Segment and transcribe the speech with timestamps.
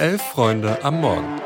[0.00, 1.38] Elf Freunde am Morgen.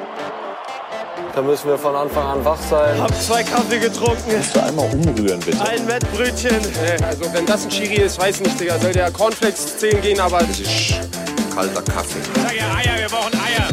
[1.35, 3.03] Da müssen wir von Anfang an wach sein.
[3.03, 4.31] Hab zwei Kaffee getrunken.
[4.31, 5.61] Kannst du einmal umrühren, bitte?
[5.61, 6.61] Ein Wettbrötchen.
[7.03, 8.79] Also wenn das ein Chiri ist, weiß nicht, Digga.
[8.79, 10.39] Soll der Cornflakes 10 gehen, aber...
[10.39, 10.95] Das ist
[11.53, 12.21] Kalter Kaffee.
[12.37, 13.69] Sag ja Eier, wir brauchen Eier.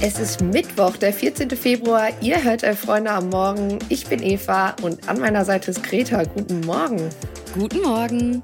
[0.00, 1.50] Es ist Mittwoch, der 14.
[1.50, 2.10] Februar.
[2.20, 3.80] Ihr hört Elf Freunde am Morgen.
[3.88, 6.22] Ich bin Eva und an meiner Seite ist Greta.
[6.22, 7.10] Guten Morgen.
[7.52, 8.42] Guten Morgen.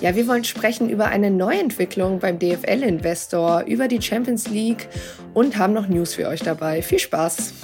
[0.00, 4.88] Ja, wir wollen sprechen über eine Neuentwicklung beim DFL-Investor, über die Champions League
[5.32, 6.82] und haben noch News für euch dabei.
[6.82, 7.54] Viel Spaß!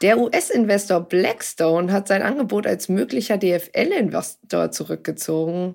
[0.00, 5.74] Der US-Investor Blackstone hat sein Angebot als möglicher DFL-Investor zurückgezogen.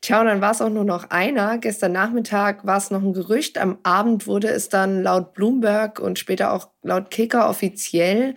[0.00, 1.58] Tja, und dann war es auch nur noch einer.
[1.58, 3.58] Gestern Nachmittag war es noch ein Gerücht.
[3.58, 8.36] Am Abend wurde es dann laut Bloomberg und später auch laut Kicker offiziell.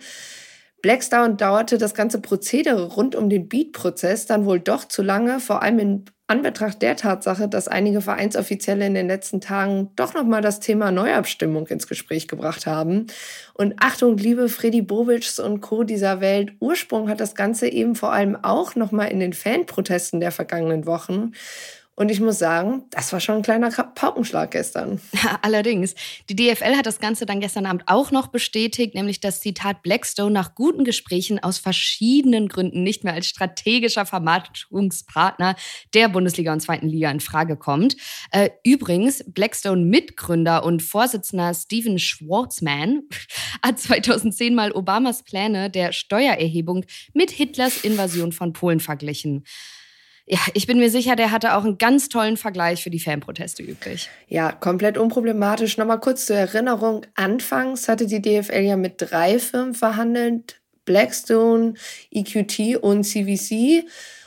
[0.82, 5.62] Blackstone dauerte das ganze Prozedere rund um den Beat-Prozess dann wohl doch zu lange, vor
[5.62, 10.60] allem in Anbetracht der Tatsache, dass einige Vereinsoffizielle in den letzten Tagen doch nochmal das
[10.60, 13.06] Thema Neuabstimmung ins Gespräch gebracht haben.
[13.54, 15.84] Und Achtung, liebe Freddy Bobics und Co.
[15.84, 20.30] dieser Welt, Ursprung hat das Ganze eben vor allem auch nochmal in den Fanprotesten der
[20.30, 21.32] vergangenen Wochen.
[21.98, 25.00] Und ich muss sagen, das war schon ein kleiner Paukenschlag gestern.
[25.42, 25.96] Allerdings.
[26.30, 30.30] Die DFL hat das Ganze dann gestern Abend auch noch bestätigt, nämlich dass Zitat Blackstone
[30.30, 35.56] nach guten Gesprächen aus verschiedenen Gründen nicht mehr als strategischer Vermarktungspartner
[35.92, 37.96] der Bundesliga und zweiten Liga in Frage kommt.
[38.30, 43.08] Äh, übrigens, Blackstone-Mitgründer und Vorsitzender Steven Schwartzman
[43.64, 49.42] hat 2010 mal Obamas Pläne der Steuererhebung mit Hitlers Invasion von Polen verglichen
[50.28, 53.62] ja, ich bin mir sicher, der hatte auch einen ganz tollen Vergleich für die Fanproteste
[53.62, 54.10] übrig.
[54.28, 55.78] Ja, komplett unproblematisch.
[55.78, 57.06] Nochmal kurz zur Erinnerung.
[57.14, 60.60] Anfangs hatte die DFL ja mit drei Firmen verhandelt.
[60.84, 61.74] Blackstone,
[62.10, 63.84] EQT und CVC.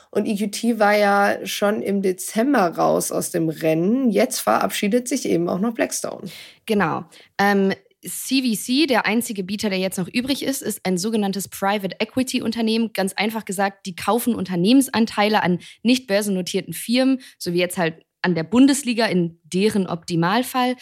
[0.09, 4.09] Und EQT war ja schon im Dezember raus aus dem Rennen.
[4.09, 6.29] Jetzt verabschiedet sich eben auch noch Blackstone.
[6.65, 7.05] Genau.
[7.37, 12.41] Ähm, CVC, der einzige Bieter, der jetzt noch übrig ist, ist ein sogenanntes Private Equity
[12.41, 12.93] Unternehmen.
[12.93, 18.35] Ganz einfach gesagt, die kaufen Unternehmensanteile an nicht börsennotierten Firmen, so wie jetzt halt an
[18.35, 20.75] der Bundesliga in deren Optimalfall.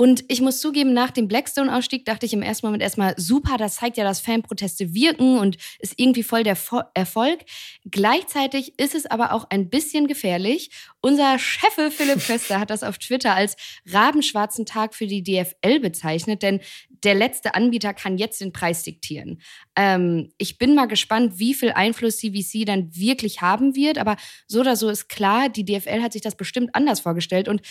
[0.00, 3.76] Und ich muss zugeben, nach dem Blackstone-Ausstieg dachte ich im ersten Moment erstmal, super, das
[3.76, 7.40] zeigt ja, dass Fanproteste wirken und ist irgendwie voll der Fo Erfolg.
[7.84, 10.70] Gleichzeitig ist es aber auch ein bisschen gefährlich.
[11.00, 16.44] Unser Chef Philipp Köster hat das auf Twitter als rabenschwarzen Tag für die DFL bezeichnet,
[16.44, 16.60] denn
[17.02, 19.40] der letzte Anbieter kann jetzt den Preis diktieren.
[19.76, 24.16] Ähm, ich bin mal gespannt, wie viel Einfluss CVC dann wirklich haben wird, aber
[24.46, 27.62] so oder so ist klar, die DFL hat sich das bestimmt anders vorgestellt und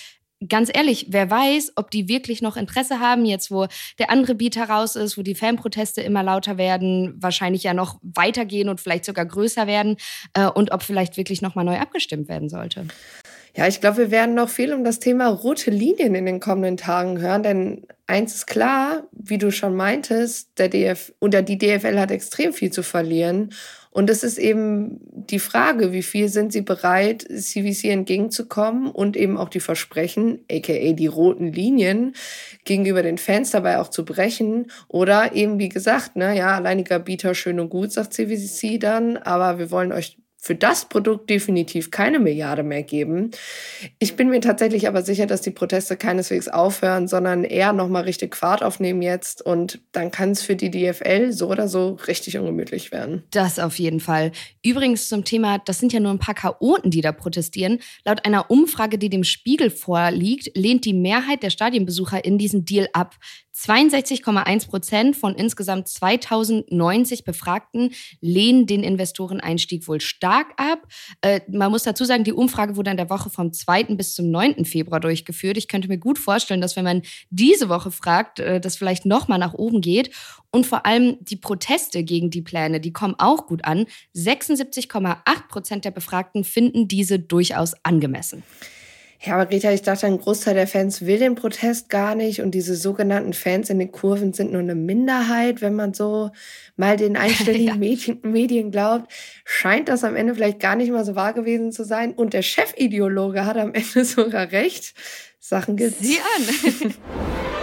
[0.47, 3.67] ganz ehrlich, wer weiß, ob die wirklich noch Interesse haben, jetzt wo
[3.99, 8.69] der andere Bieter raus ist, wo die Fanproteste immer lauter werden, wahrscheinlich ja noch weitergehen
[8.69, 9.97] und vielleicht sogar größer werden
[10.33, 12.85] äh, und ob vielleicht wirklich nochmal neu abgestimmt werden sollte.
[13.55, 16.77] Ja, ich glaube, wir werden noch viel um das Thema rote Linien in den kommenden
[16.77, 21.97] Tagen hören, denn eins ist klar, wie du schon meintest, der DF oder die DFL
[21.99, 23.49] hat extrem viel zu verlieren
[23.97, 29.37] und es ist eben die Frage, wie viel sind sie bereit, CVC entgegenzukommen und eben
[29.37, 32.13] auch die Versprechen, aka die roten Linien,
[32.63, 34.67] gegenüber den Fans dabei auch zu brechen.
[34.87, 39.57] Oder eben, wie gesagt, ne, ja, alleiniger Bieter schön und gut, sagt CVC dann, aber
[39.57, 43.31] wir wollen euch für das Produkt definitiv keine Milliarde mehr geben.
[43.99, 48.35] Ich bin mir tatsächlich aber sicher, dass die Proteste keineswegs aufhören, sondern eher nochmal richtig
[48.35, 52.91] Fahrt aufnehmen jetzt und dann kann es für die DFL so oder so richtig ungemütlich
[52.91, 53.23] werden.
[53.31, 54.31] Das auf jeden Fall.
[54.63, 57.79] Übrigens zum Thema, das sind ja nur ein paar Chaoten, die da protestieren.
[58.05, 62.87] Laut einer Umfrage, die dem Spiegel vorliegt, lehnt die Mehrheit der Stadionbesucher in diesen Deal
[62.93, 63.15] ab.
[63.57, 67.91] 62,1 Prozent von insgesamt 2090 Befragten
[68.21, 70.87] lehnen den Investoreneinstieg wohl stark ab.
[71.21, 73.95] Äh, man muss dazu sagen, die Umfrage wurde in der Woche vom 2.
[73.95, 74.63] bis zum 9.
[74.65, 75.57] Februar durchgeführt.
[75.57, 77.01] Ich könnte mir gut vorstellen, dass wenn man
[77.31, 80.11] diese Woche fragt, äh, das vielleicht nochmal nach oben geht.
[80.51, 83.87] Und vor allem die Proteste gegen die Pläne, die kommen auch gut an.
[84.15, 88.43] 76,8 Prozent der Befragten finden diese durchaus angemessen.
[89.19, 92.51] Ja, aber Rita, ich dachte, ein Großteil der Fans will den Protest gar nicht und
[92.51, 96.29] diese sogenannten Fans in den Kurven sind nur eine Minderheit, wenn man so
[96.75, 97.75] mal den einstelligen ja.
[97.75, 99.11] Medien, Medien glaubt.
[99.43, 102.43] Scheint das am Ende vielleicht gar nicht mal so wahr gewesen zu sein und der
[102.43, 104.93] Chefideologe hat am Ende sogar recht.
[105.39, 105.99] Sachen gibt's.
[105.99, 106.93] Sieh an.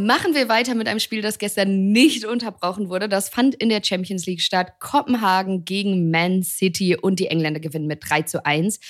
[0.00, 3.06] Machen wir weiter mit einem Spiel, das gestern nicht unterbrochen wurde.
[3.06, 4.80] Das fand in der Champions League statt.
[4.80, 8.80] Kopenhagen gegen Man City und die Engländer gewinnen mit 3 zu 1.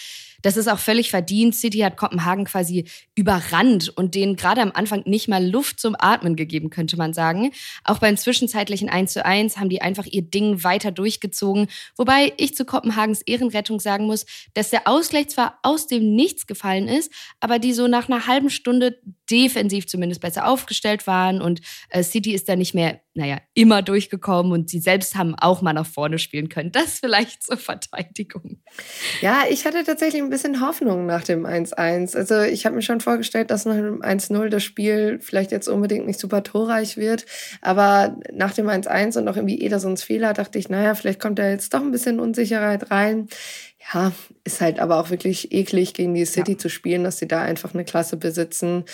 [0.43, 1.55] Das ist auch völlig verdient.
[1.55, 2.85] City hat Kopenhagen quasi
[3.17, 7.51] überrannt und denen gerade am Anfang nicht mal Luft zum Atmen gegeben, könnte man sagen.
[7.85, 11.67] Auch beim zwischenzeitlichen 1 zu 1 haben die einfach ihr Ding weiter durchgezogen.
[11.97, 16.89] Wobei ich zu Kopenhagens Ehrenrettung sagen muss, dass der Ausgleich zwar aus dem Nichts gefallen
[16.89, 21.61] ist, aber die so nach einer halben Stunde defensiv zumindest besser aufgestellt waren und
[21.91, 25.73] äh, City ist da nicht mehr, naja, immer durchgekommen und sie selbst haben auch mal
[25.73, 26.73] nach vorne spielen können.
[26.73, 28.63] Das vielleicht zur Verteidigung.
[29.21, 32.17] Ja, ich hatte tatsächlich ein bisschen Hoffnung nach dem 1-1.
[32.17, 36.07] Also ich habe mir schon vorgestellt, dass nach dem 1-0 das Spiel vielleicht jetzt unbedingt
[36.07, 37.27] nicht super torreich wird,
[37.61, 41.49] aber nach dem 1-1 und auch irgendwie Edersons Fehler dachte ich, naja, vielleicht kommt da
[41.49, 43.29] jetzt doch ein bisschen Unsicherheit rein
[43.93, 44.13] ja,
[44.45, 46.59] ist halt aber auch wirklich eklig, gegen die City ja.
[46.59, 48.85] zu spielen, dass sie da einfach eine Klasse besitzen,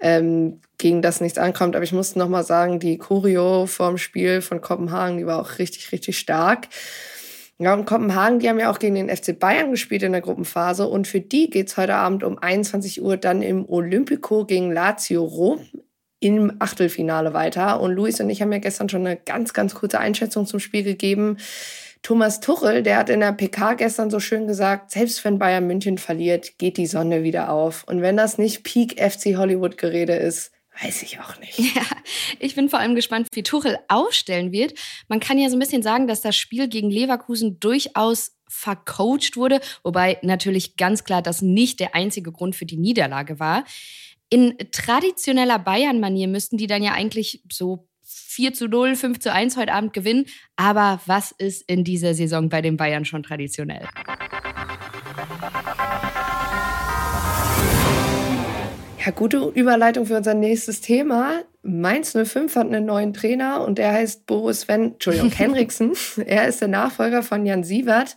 [0.00, 1.74] ähm, gegen das nichts ankommt.
[1.74, 5.58] Aber ich muss noch mal sagen, die Choreo vorm Spiel von Kopenhagen, die war auch
[5.58, 6.68] richtig, richtig stark.
[7.58, 10.86] Ja, und Kopenhagen, die haben ja auch gegen den FC Bayern gespielt in der Gruppenphase.
[10.86, 15.60] Und für die geht's heute Abend um 21 Uhr dann im Olympico gegen Lazio Rom
[16.20, 17.80] im Achtelfinale weiter.
[17.80, 20.82] Und Luis und ich haben ja gestern schon eine ganz, ganz kurze Einschätzung zum Spiel
[20.82, 21.38] gegeben.
[22.06, 25.98] Thomas Tuchel, der hat in der PK gestern so schön gesagt, selbst wenn Bayern München
[25.98, 27.82] verliert, geht die Sonne wieder auf.
[27.82, 31.58] Und wenn das nicht Peak FC Hollywood Gerede ist, weiß ich auch nicht.
[31.58, 31.82] Ja,
[32.38, 34.74] ich bin vor allem gespannt, wie Tuchel aufstellen wird.
[35.08, 39.60] Man kann ja so ein bisschen sagen, dass das Spiel gegen Leverkusen durchaus vercoacht wurde,
[39.82, 43.64] wobei natürlich ganz klar das nicht der einzige Grund für die Niederlage war.
[44.30, 47.85] In traditioneller Bayern-Manier müssten die dann ja eigentlich so
[48.36, 50.26] 4 zu 0, 5 zu 1 heute Abend gewinnen.
[50.56, 53.86] Aber was ist in dieser Saison bei den Bayern schon traditionell?
[59.02, 61.44] Ja, gute Überleitung für unser nächstes Thema.
[61.66, 65.92] Mainz 05 hat einen neuen Trainer und der heißt Boris Sven, Entschuldigung, Henriksen.
[66.24, 68.16] er ist der Nachfolger von Jan Sievert.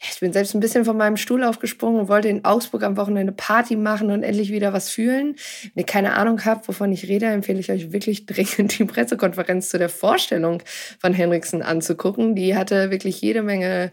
[0.00, 3.32] Ich bin selbst ein bisschen von meinem Stuhl aufgesprungen und wollte in Augsburg am Wochenende
[3.32, 5.34] Party machen und endlich wieder was fühlen.
[5.62, 9.70] Wenn ihr keine Ahnung habt, wovon ich rede, empfehle ich euch wirklich dringend die Pressekonferenz
[9.70, 10.62] zu der Vorstellung
[11.00, 12.36] von Henriksen anzugucken.
[12.36, 13.90] Die hatte wirklich jede Menge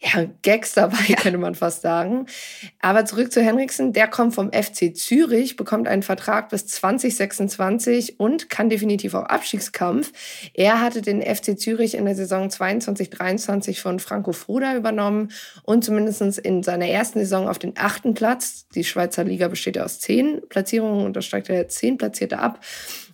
[0.00, 1.16] ja, Gags dabei, ja.
[1.16, 2.26] könnte man fast sagen.
[2.80, 3.92] Aber zurück zu Henriksen.
[3.92, 10.12] Der kommt vom FC Zürich, bekommt einen Vertrag bis 2026 und kann definitiv auch Abstiegskampf.
[10.54, 15.32] Er hatte den FC Zürich in der Saison 22-23 von Franco Foda übernommen
[15.62, 18.66] und zumindest in seiner ersten Saison auf den achten Platz.
[18.74, 22.60] Die Schweizer Liga besteht ja aus zehn Platzierungen und da steigt er zehn Platzierte ab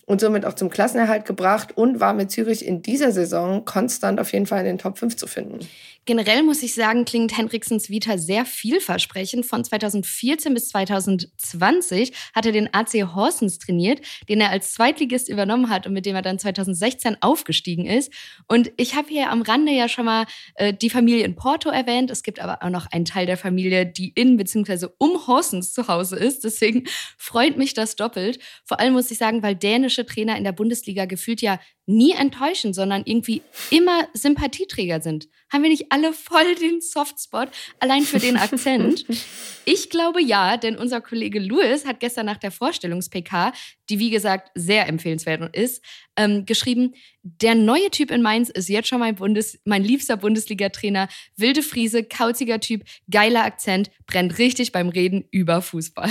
[0.04, 4.32] und somit auch zum Klassenerhalt gebracht und war mit Zürich in dieser Saison konstant auf
[4.32, 5.60] jeden Fall in den Top 5 zu finden.
[6.04, 9.46] Generell muss ich sagen, klingt Henriksens Vita sehr vielversprechend.
[9.46, 15.70] Von 2014 bis 2020 hat er den AC Horsens trainiert, den er als Zweitligist übernommen
[15.70, 18.12] hat und mit dem er dann 2016 aufgestiegen ist.
[18.48, 20.26] Und ich habe hier am Rande ja schon mal
[20.56, 22.10] äh, die Familie in Porto erwähnt.
[22.10, 24.88] Es gibt aber auch noch einen Teil der Familie, die in bzw.
[24.98, 26.42] um Horsens zu Hause ist.
[26.42, 26.82] Deswegen
[27.16, 28.40] freut mich das doppelt.
[28.64, 32.72] Vor allem muss ich sagen, weil dänische Trainer in der Bundesliga gefühlt ja nie enttäuschen,
[32.72, 35.28] sondern irgendwie immer Sympathieträger sind.
[35.52, 39.04] Haben wir nicht alle voll den Softspot, allein für den Akzent?
[39.64, 43.52] Ich glaube ja, denn unser Kollege Louis hat gestern nach der Vorstellungs-PK,
[43.88, 45.84] die wie gesagt sehr empfehlenswert ist,
[46.16, 51.06] ähm, geschrieben, der neue Typ in Mainz ist jetzt schon mein, Bundes mein liebster Bundesliga-Trainer.
[51.36, 56.10] Wilde Friese, kauziger Typ, geiler Akzent, brennt richtig beim Reden über Fußball.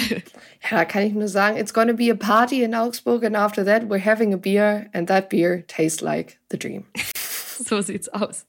[0.70, 3.66] Ja, da kann ich nur sagen, it's gonna be a party in Augsburg and after
[3.66, 6.86] that we're having a beer and that beer tastes like the dream.
[7.66, 8.46] so sieht's aus.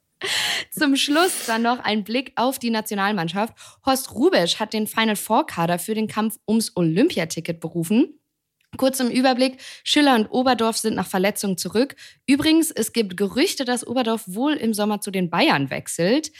[0.72, 3.54] Zum Schluss dann noch ein Blick auf die Nationalmannschaft.
[3.84, 8.18] Horst Rubesch hat den Final Four Kader für den Kampf ums Olympiaticket berufen.
[8.78, 11.94] Kurz im Überblick, Schiller und Oberdorf sind nach Verletzung zurück.
[12.26, 16.32] Übrigens, es gibt Gerüchte, dass Oberdorf wohl im Sommer zu den Bayern wechselt.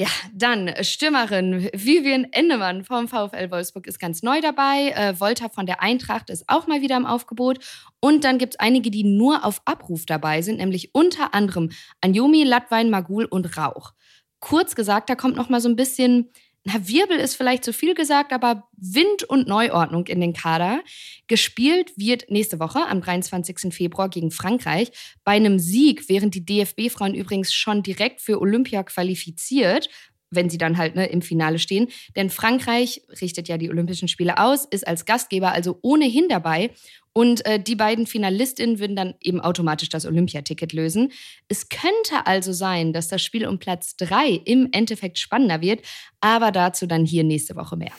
[0.00, 4.92] Ja, dann Stürmerin Vivian Endemann vom VfL Wolfsburg ist ganz neu dabei.
[4.94, 7.58] Äh, Volta von der Eintracht ist auch mal wieder im Aufgebot.
[7.98, 12.44] Und dann gibt es einige, die nur auf Abruf dabei sind, nämlich unter anderem Anjomi,
[12.44, 13.92] Latwein, Magul und Rauch.
[14.38, 16.30] Kurz gesagt, da kommt noch mal so ein bisschen
[16.68, 20.82] na, Wirbel ist vielleicht zu viel gesagt, aber Wind und Neuordnung in den Kader.
[21.26, 23.72] Gespielt wird nächste Woche am 23.
[23.72, 24.90] Februar gegen Frankreich.
[25.24, 29.88] Bei einem Sieg wären die DFB-Frauen übrigens schon direkt für Olympia qualifiziert,
[30.30, 31.88] wenn sie dann halt ne, im Finale stehen.
[32.16, 36.70] Denn Frankreich richtet ja die Olympischen Spiele aus, ist als Gastgeber also ohnehin dabei.
[37.18, 41.10] Und äh, die beiden Finalistinnen würden dann eben automatisch das Olympiaticket lösen.
[41.48, 45.80] Es könnte also sein, dass das Spiel um Platz drei im Endeffekt spannender wird,
[46.20, 47.90] aber dazu dann hier nächste Woche mehr.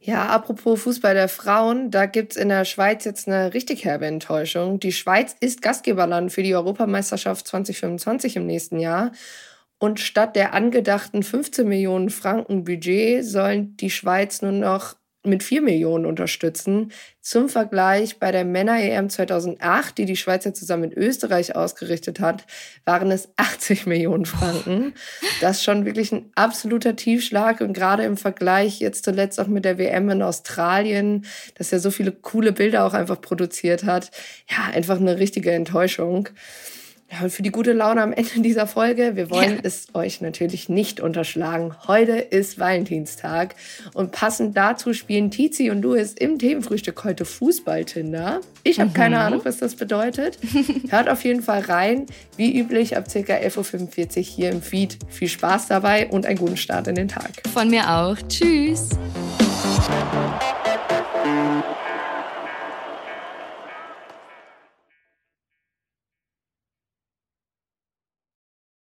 [0.00, 4.06] Ja, apropos Fußball der Frauen, da gibt es in der Schweiz jetzt eine richtig herbe
[4.06, 4.78] Enttäuschung.
[4.78, 9.10] Die Schweiz ist Gastgeberland für die Europameisterschaft 2025 im nächsten Jahr.
[9.80, 14.94] Und statt der angedachten 15 Millionen Franken Budget sollen die Schweiz nur noch
[15.28, 16.92] mit 4 Millionen unterstützen.
[17.20, 22.46] Zum Vergleich bei der Männer-EM 2008, die die Schweiz ja zusammen mit Österreich ausgerichtet hat,
[22.84, 24.94] waren es 80 Millionen Franken.
[25.40, 29.64] Das ist schon wirklich ein absoluter Tiefschlag und gerade im Vergleich jetzt zuletzt auch mit
[29.64, 34.10] der WM in Australien, das ja so viele coole Bilder auch einfach produziert hat.
[34.50, 36.28] Ja, einfach eine richtige Enttäuschung.
[37.10, 39.60] Ja, und für die gute Laune am Ende dieser Folge, wir wollen ja.
[39.62, 41.74] es euch natürlich nicht unterschlagen.
[41.86, 43.54] Heute ist Valentinstag
[43.94, 48.40] und passend dazu spielen Tizi und Louis im Themenfrühstück heute Fußballtinder.
[48.62, 48.94] Ich habe mhm.
[48.94, 50.38] keine Ahnung, was das bedeutet.
[50.90, 52.06] Hört auf jeden Fall rein.
[52.36, 53.18] Wie üblich ab ca.
[53.18, 54.98] 11.45 Uhr hier im Feed.
[55.08, 57.30] Viel Spaß dabei und einen guten Start in den Tag.
[57.52, 58.16] Von mir auch.
[58.28, 58.90] Tschüss.